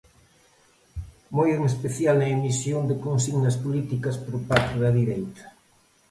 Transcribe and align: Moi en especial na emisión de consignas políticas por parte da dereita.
Moi 1.35 1.49
en 1.57 1.61
especial 1.71 2.15
na 2.19 2.31
emisión 2.37 2.81
de 2.89 2.95
consignas 3.05 3.55
políticas 3.63 4.15
por 4.25 4.35
parte 4.49 4.75
da 4.83 4.89
dereita. 4.99 5.43